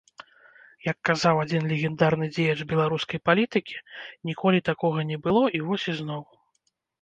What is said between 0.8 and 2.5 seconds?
Як казаў адзін легендарны